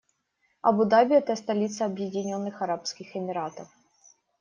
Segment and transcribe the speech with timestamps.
[0.63, 3.69] Абу-Даби- это столица Объединённых Арабских Эмиратов.